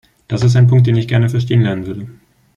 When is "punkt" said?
0.65-0.87